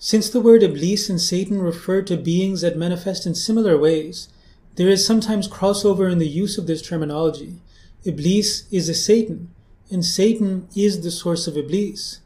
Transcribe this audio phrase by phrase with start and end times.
[0.00, 4.28] Since the word Iblis and Satan refer to beings that manifest in similar ways,
[4.76, 7.56] there is sometimes crossover in the use of this terminology.
[8.04, 9.50] Iblis is a Satan,
[9.90, 12.20] and Satan is the source of Iblis.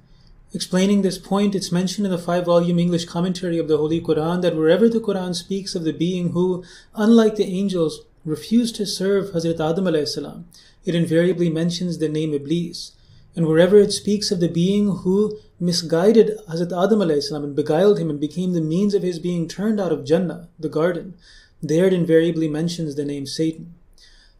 [0.53, 4.43] Explaining this point, it's mentioned in the five volume English commentary of the Holy Quran
[4.43, 6.63] that wherever the Quran speaks of the being who,
[6.95, 10.45] unlike the angels, refused to serve Hazrat Adam
[10.85, 12.93] it invariably mentions the name Iblis.
[13.35, 18.11] And wherever it speaks of the being who misguided Hazrat Adam salam and beguiled him
[18.11, 21.15] and became the means of his being turned out of Jannah, the garden,
[21.62, 23.74] there it invariably mentions the name Satan.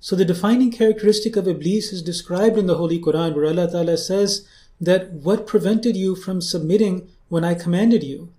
[0.01, 3.97] So the defining characteristic of Iblis is described in the Holy Quran where Allah Ta'ala
[3.97, 4.47] says
[4.81, 8.33] that what prevented you from submitting when I commanded you?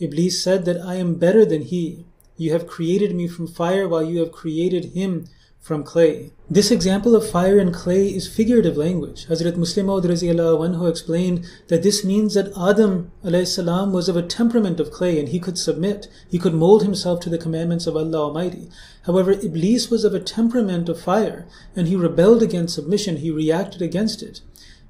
[0.00, 2.06] Iblis said that I am better than he.
[2.38, 5.28] You have created me from fire while you have created him
[5.62, 6.32] from clay.
[6.50, 9.26] This example of fire and clay is figurative language.
[9.28, 13.12] Hazrat Musleh Maud anhu explained that this means that Adam
[13.46, 17.20] salam was of a temperament of clay and he could submit, he could mold himself
[17.20, 18.68] to the commandments of Allah Almighty.
[19.06, 23.80] However, Iblis was of a temperament of fire and he rebelled against submission, he reacted
[23.80, 24.40] against it.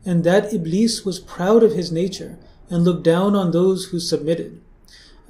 [0.07, 2.39] And that Iblis was proud of his nature
[2.70, 4.62] and looked down on those who submitted.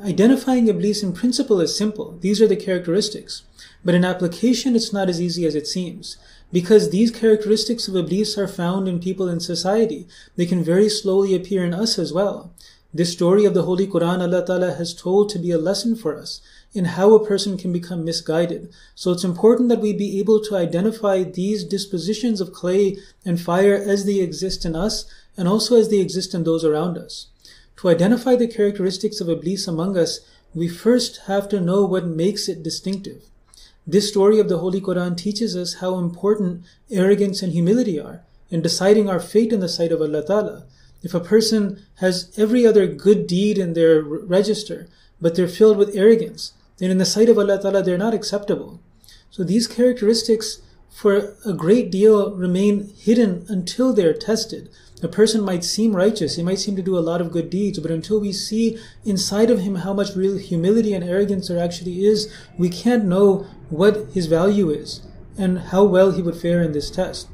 [0.00, 2.16] Identifying Iblis in principle is simple.
[2.20, 3.42] These are the characteristics.
[3.84, 6.16] But in application, it's not as easy as it seems.
[6.52, 11.34] Because these characteristics of Iblis are found in people in society, they can very slowly
[11.34, 12.52] appear in us as well.
[12.94, 16.19] This story of the Holy Quran Allah Ta'ala has told to be a lesson for
[16.19, 16.42] us
[16.74, 18.70] in how a person can become misguided.
[18.94, 23.74] So it's important that we be able to identify these dispositions of clay and fire
[23.74, 25.06] as they exist in us
[25.39, 27.28] and also as they exist in those around us.
[27.78, 30.20] To identify the characteristics of Iblis among us,
[30.55, 33.22] we first have to know what makes it distinctive.
[33.86, 38.62] This story of the Holy Quran teaches us how important arrogance and humility are in
[38.62, 40.64] deciding our fate in the sight of Allah Ta'ala.
[41.02, 44.86] If a person has every other good deed in their register,
[45.20, 48.80] but they're filled with arrogance, then in the sight of Allah Ta'ala they're not acceptable.
[49.30, 50.62] So these characteristics
[50.92, 54.69] for a great deal remain hidden until they're tested.
[55.03, 57.80] A person might seem righteous, he might seem to do a lot of good deeds,
[57.80, 62.05] but until we see inside of him how much real humility and arrogance there actually
[62.05, 65.03] is, we can't know what his value is
[65.36, 67.27] and how well he would fare in this test.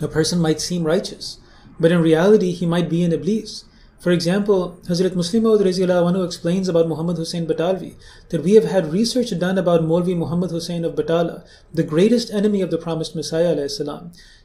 [0.00, 1.38] A person might seem righteous,
[1.78, 3.64] but in reality he might be an Iblis.
[4.06, 7.96] For example, Hazrat Musleh Maud explains about Muhammad Hussein Batalvi
[8.28, 11.44] that we have had research done about Maulvi Muhammad Hussein of Batala,
[11.74, 13.68] the greatest enemy of the promised Messiah.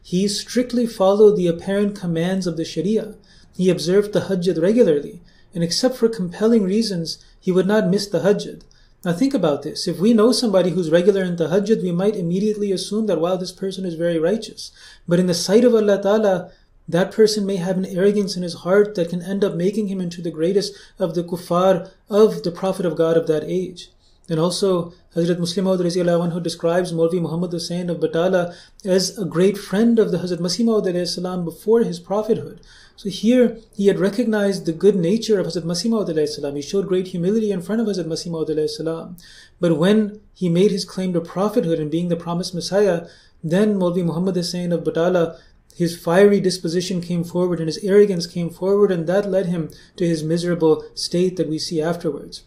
[0.01, 3.13] He strictly followed the apparent commands of the Sharia.
[3.55, 5.21] He observed the Tahajjud regularly,
[5.53, 8.63] and except for compelling reasons, he would not miss the Tahajjud.
[9.03, 9.87] Now think about this.
[9.87, 13.35] If we know somebody who's regular in the tahajjud, we might immediately assume that while
[13.35, 14.71] this person is very righteous.
[15.07, 16.51] But in the sight of Allah Ta'ala,
[16.87, 20.01] that person may have an arrogance in his heart that can end up making him
[20.01, 23.89] into the greatest of the kuffar of the Prophet of God of that age.
[24.29, 28.55] And also, Hazrat Musleh Maud who describes Maulvi Muhammad Hussain of Batala
[28.85, 32.61] as a great friend of the Hazrat Masih Maud before his prophethood.
[32.95, 37.07] So here, he had recognized the good nature of Hazrat Masih Maud He showed great
[37.07, 39.17] humility in front of Hazrat Masih Maud
[39.59, 43.07] But when he made his claim to prophethood and being the promised Messiah,
[43.43, 45.37] then Maulvi Muhammad Hussain of Batala
[45.75, 50.07] his fiery disposition came forward and his arrogance came forward, and that led him to
[50.07, 52.43] his miserable state that we see afterwards.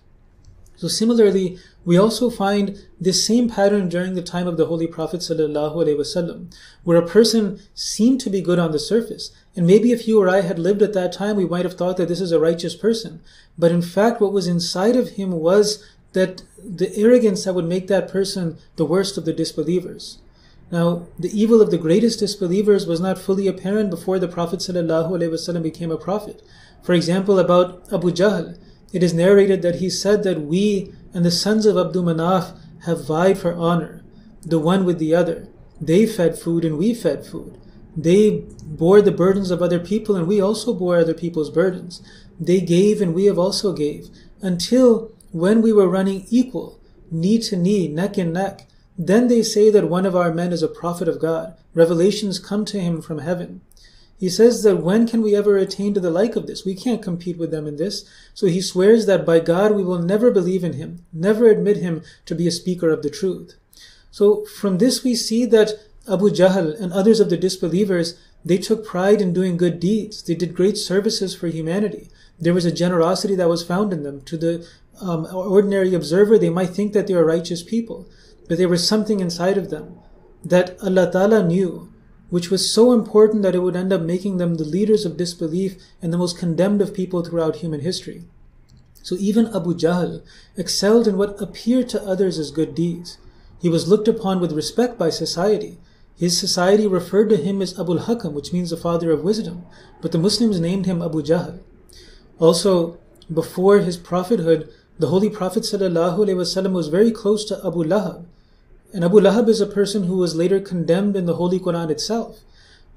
[0.76, 5.20] So similarly, we also find this same pattern during the time of the Holy Prophet
[5.20, 9.30] ﷺ, where a person seemed to be good on the surface.
[9.54, 11.96] And maybe if you or I had lived at that time, we might have thought
[11.98, 13.22] that this is a righteous person.
[13.56, 17.86] But in fact, what was inside of him was that the arrogance that would make
[17.88, 20.18] that person the worst of the disbelievers.
[20.70, 25.62] Now, the evil of the greatest disbelievers was not fully apparent before the Prophet ﷺ
[25.62, 26.42] became a prophet.
[26.82, 28.58] For example, about Abu Jahl,
[28.92, 33.06] it is narrated that he said that we and the sons of Abdul Manaf have
[33.06, 34.02] vied for honor,
[34.42, 35.48] the one with the other.
[35.80, 37.58] They fed food and we fed food.
[37.96, 42.02] They bore the burdens of other people and we also bore other people's burdens.
[42.38, 44.08] They gave and we have also gave.
[44.43, 46.81] Until when we were running equal,
[47.11, 50.62] knee to knee, neck and neck, then they say that one of our men is
[50.62, 51.56] a prophet of God.
[51.75, 53.61] Revelations come to him from heaven.
[54.17, 56.64] He says that when can we ever attain to the like of this?
[56.64, 58.08] We can't compete with them in this.
[58.32, 62.02] So he swears that by God we will never believe in him, never admit him
[62.26, 63.56] to be a speaker of the truth.
[64.11, 65.73] So from this we see that
[66.08, 70.23] Abu Jahl and others of the disbelievers, they took pride in doing good deeds.
[70.23, 72.08] They did great services for humanity.
[72.38, 74.20] There was a generosity that was found in them.
[74.23, 74.69] To the
[75.00, 78.08] um, ordinary observer, they might think that they are righteous people.
[78.49, 79.99] But there was something inside of them
[80.44, 81.93] that Allah Ta'ala knew,
[82.31, 85.76] which was so important that it would end up making them the leaders of disbelief
[86.02, 88.25] and the most condemned of people throughout human history.
[89.02, 90.23] So even Abu Jahl
[90.56, 93.19] excelled in what appeared to others as good deeds.
[93.61, 95.79] He was looked upon with respect by society.
[96.17, 99.64] His society referred to him as Abul Hakam, which means the father of wisdom,
[100.00, 101.61] but the Muslims named him Abu Jahl.
[102.38, 102.99] Also,
[103.32, 108.26] before his prophethood, the Holy Prophet was very close to Abu Lahab.
[108.94, 112.39] And Abu Lahab is a person who was later condemned in the Holy Quran itself.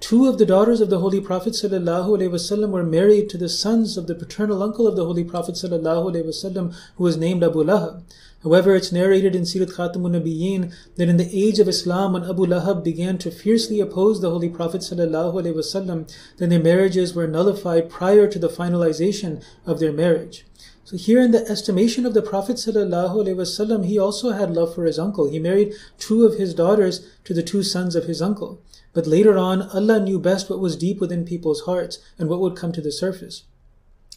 [0.00, 4.08] Two of the daughters of the Holy Prophet ﷺ were married to the sons of
[4.08, 8.02] the paternal uncle of the Holy Prophet ﷺ, who was named Abu Lahab.
[8.42, 12.46] However, it's narrated in Sirat Khatamun Nabiyyin that in the age of Islam, when Abu
[12.46, 18.26] Lahab began to fiercely oppose the Holy Prophet ﷺ, then their marriages were nullified prior
[18.26, 20.44] to the finalization of their marriage.
[20.87, 24.97] So here in the estimation of the Prophet ﷺ, he also had love for his
[24.97, 25.29] uncle.
[25.29, 28.61] He married two of his daughters to the two sons of his uncle.
[28.93, 32.55] But later on, Allah knew best what was deep within people's hearts and what would
[32.55, 33.43] come to the surface.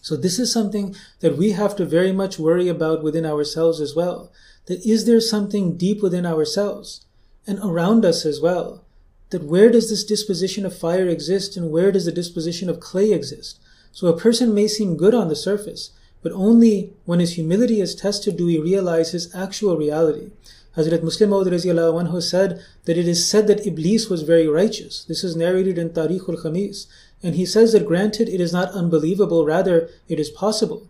[0.00, 3.96] So this is something that we have to very much worry about within ourselves as
[3.96, 4.30] well.
[4.66, 7.04] That is there something deep within ourselves
[7.48, 8.84] and around us as well?
[9.30, 13.10] That where does this disposition of fire exist and where does the disposition of clay
[13.10, 13.58] exist?
[13.90, 15.90] So a person may seem good on the surface,
[16.22, 20.30] but only when his humility is tested do we realize his actual reality.
[20.76, 25.04] Hazrat Musleh Maud said that it is said that Iblis was very righteous.
[25.04, 26.86] This is narrated in Tarikh al Khamis.
[27.22, 30.88] And he says that granted it is not unbelievable, rather it is possible.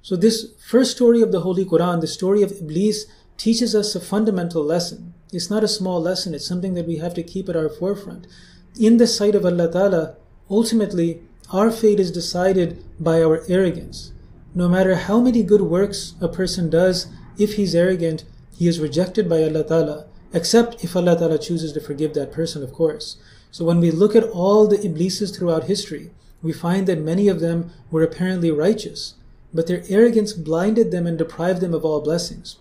[0.00, 3.06] So this first story of the Holy Quran, the story of Iblis,
[3.36, 5.14] teaches us a fundamental lesson.
[5.32, 8.26] It's not a small lesson, it's something that we have to keep at our forefront.
[8.78, 10.14] In the sight of Allah Ta'ala,
[10.48, 11.20] ultimately,
[11.50, 14.12] our fate is decided by our arrogance.
[14.56, 18.24] No matter how many good works a person does, if he's arrogant,
[18.56, 22.62] he is rejected by Allah Ta'ala, except if Allah Ta'ala chooses to forgive that person,
[22.62, 23.18] of course.
[23.50, 26.10] So when we look at all the Iblises throughout history,
[26.40, 29.16] we find that many of them were apparently righteous,
[29.52, 32.56] but their arrogance blinded them and deprived them of all blessings.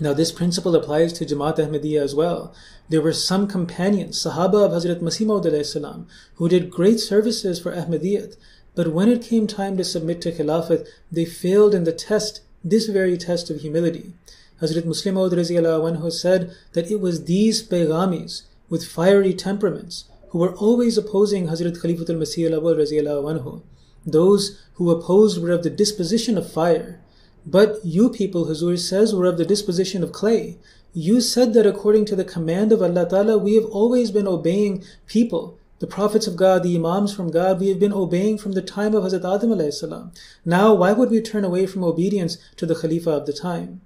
[0.00, 2.52] Now, this principle applies to Jamaat Ahmadiyya as well.
[2.88, 8.34] There were some companions, Sahaba of Hazrat Masih Maud who did great services for Ahmadiyyat,
[8.74, 12.86] but when it came time to submit to Khilafat, they failed in the test, this
[12.86, 14.14] very test of humility.
[14.60, 20.98] Hazrat Musleh Maud said that it was these Paighamis with fiery temperaments who were always
[20.98, 23.62] opposing Hazrat Khalifatul Masih al
[24.04, 27.00] Those who opposed were of the disposition of fire.
[27.46, 30.58] But you people, Hazur says, were of the disposition of clay.
[30.92, 34.82] You said that according to the command of Allah Ta'ala, we have always been obeying
[35.06, 38.62] people, the prophets of God, the Imams from God, we have been obeying from the
[38.62, 40.12] time of Hazrat Adam
[40.44, 43.80] Now, why would we turn away from obedience to the Khalifa of the time?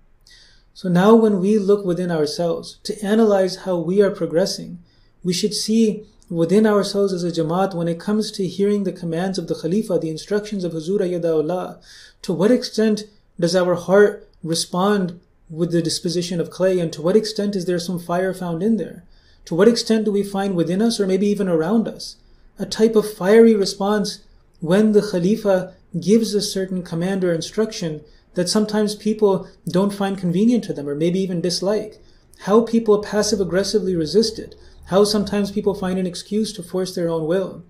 [0.75, 4.79] So now when we look within ourselves to analyze how we are progressing,
[5.25, 9.39] we should see within ourselves as a Jamaat when it comes to hearing the commands
[9.39, 11.83] of the Khalifa, the instructions of Huzur Ayyadahullah,
[12.23, 13.05] to what extent
[13.41, 15.19] does our heart respond
[15.51, 18.77] with the disposition of clay and to what extent is there some fire found in
[18.77, 19.05] there?
[19.49, 22.17] To what extent do we find within us or maybe even around us
[22.59, 24.23] a type of fiery response
[24.61, 28.03] when the Khalifa gives a certain command or instruction
[28.35, 31.97] that sometimes people don't find convenient to them or maybe even dislike.
[32.41, 34.55] How people passive aggressively resist it.
[34.89, 37.65] How sometimes people find an excuse to force their own will.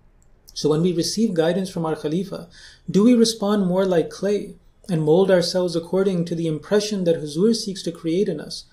[0.55, 2.49] So when we receive guidance from our Khalifa,
[2.91, 4.57] do we respond more like clay
[4.91, 8.65] and mold ourselves according to the impression that Huzur seeks to create in us?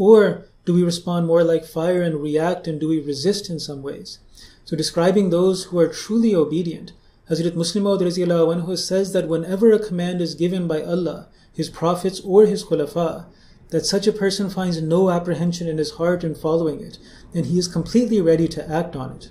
[0.00, 3.82] Or do we respond more like fire and react and do we resist in some
[3.82, 4.18] ways?
[4.64, 6.92] So describing those who are truly obedient,
[7.28, 12.46] Hazrat Musleh Maud says that whenever a command is given by Allah, his prophets, or
[12.46, 13.26] his khulafa,
[13.68, 16.96] that such a person finds no apprehension in his heart in following it,
[17.34, 19.30] and he is completely ready to act on it.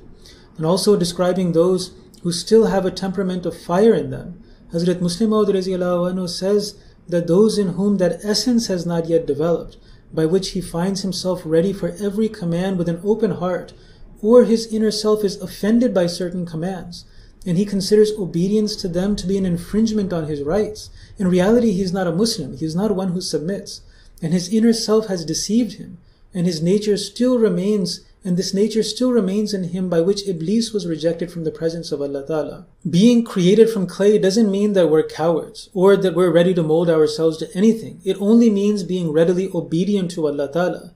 [0.55, 4.43] And also describing those who still have a temperament of fire in them.
[4.71, 9.77] Hazrat Musleh Maud says that those in whom that essence has not yet developed,
[10.13, 13.73] by which he finds himself ready for every command with an open heart,
[14.21, 17.05] or his inner self is offended by certain commands,
[17.45, 20.89] and he considers obedience to them to be an infringement on his rights.
[21.17, 22.57] In reality, he is not a Muslim.
[22.57, 23.81] He is not one who submits.
[24.21, 25.99] And his inner self has deceived him.
[26.33, 30.73] And his nature still remains, and this nature still remains in him by which Iblis
[30.73, 32.65] was rejected from the presence of Allah Ta'ala.
[32.89, 36.89] Being created from clay doesn't mean that we're cowards or that we're ready to mold
[36.89, 38.01] ourselves to anything.
[38.03, 40.93] It only means being readily obedient to Allah Ta'ala.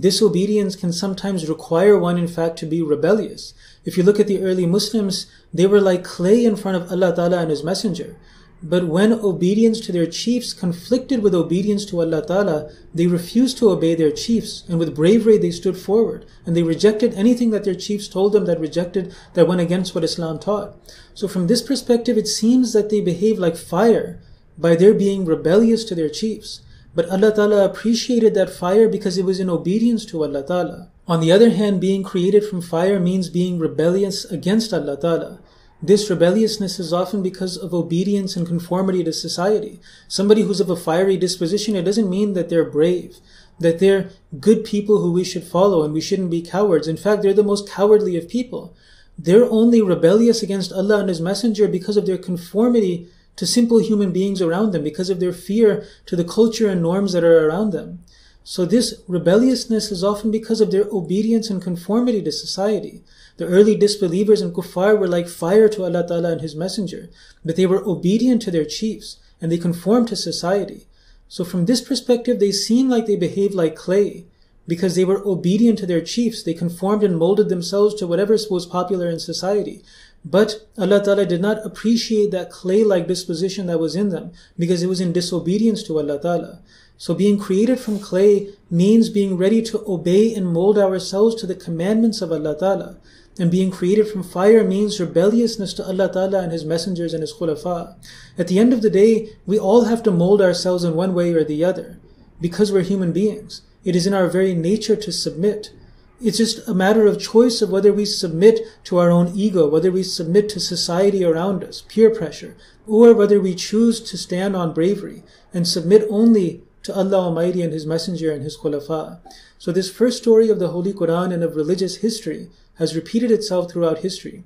[0.00, 3.52] Disobedience can sometimes require one, in fact, to be rebellious.
[3.84, 7.14] If you look at the early Muslims, they were like clay in front of Allah
[7.14, 8.16] Ta'ala and His Messenger.
[8.64, 13.70] But when obedience to their chiefs conflicted with obedience to Allah Ta'ala, they refused to
[13.70, 17.74] obey their chiefs, and with bravery they stood forward, and they rejected anything that their
[17.74, 20.76] chiefs told them that rejected, that went against what Islam taught.
[21.12, 24.20] So from this perspective, it seems that they behave like fire,
[24.56, 26.60] by their being rebellious to their chiefs.
[26.94, 30.88] But Allah Ta'ala appreciated that fire because it was in obedience to Allah Ta'ala.
[31.08, 35.40] On the other hand, being created from fire means being rebellious against Allah Ta'ala.
[35.84, 39.80] This rebelliousness is often because of obedience and conformity to society.
[40.06, 43.16] Somebody who's of a fiery disposition, it doesn't mean that they're brave,
[43.58, 46.86] that they're good people who we should follow and we shouldn't be cowards.
[46.86, 48.76] In fact, they're the most cowardly of people.
[49.18, 54.12] They're only rebellious against Allah and His Messenger because of their conformity to simple human
[54.12, 57.70] beings around them, because of their fear to the culture and norms that are around
[57.70, 58.04] them.
[58.44, 63.02] So this rebelliousness is often because of their obedience and conformity to society.
[63.36, 67.08] The early disbelievers and kuffar were like fire to Allah Ta'ala and His Messenger,
[67.44, 70.86] but they were obedient to their chiefs and they conformed to society.
[71.28, 74.26] So from this perspective, they seem like they behaved like clay
[74.68, 76.42] because they were obedient to their chiefs.
[76.42, 79.82] They conformed and molded themselves to whatever was popular in society.
[80.24, 84.88] But Allah Ta'ala did not appreciate that clay-like disposition that was in them because it
[84.88, 86.60] was in disobedience to Allah Ta'ala.
[86.96, 91.56] So being created from clay means being ready to obey and mold ourselves to the
[91.56, 92.98] commandments of Allah Ta'ala.
[93.38, 97.32] And being created from fire means rebelliousness to Allah Ta'ala and His messengers and His
[97.32, 97.96] khulafa.
[98.36, 101.32] At the end of the day, we all have to mold ourselves in one way
[101.32, 101.98] or the other.
[102.40, 103.62] Because we're human beings.
[103.84, 105.72] It is in our very nature to submit.
[106.20, 109.90] It's just a matter of choice of whether we submit to our own ego, whether
[109.90, 114.74] we submit to society around us, peer pressure, or whether we choose to stand on
[114.74, 119.18] bravery and submit only to Allah Almighty and His Messenger and His Khulafa.
[119.58, 123.70] So this first story of the Holy Quran and of religious history has repeated itself
[123.70, 124.44] throughout history,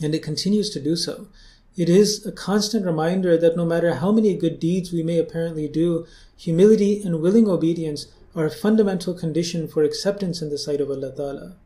[0.00, 1.28] and it continues to do so.
[1.76, 5.66] It is a constant reminder that no matter how many good deeds we may apparently
[5.66, 10.90] do, humility and willing obedience are a fundamental condition for acceptance in the sight of
[10.90, 11.56] Allah Ta'ala.